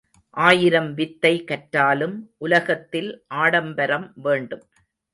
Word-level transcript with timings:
ஆயிரம் 0.37 0.93
வித்தை 0.93 1.43
கற்றாலும் 1.43 2.15
உலகத்தில் 2.37 3.11
ஆடம்பரம் 3.37 4.11
வேண்டும். 4.23 4.65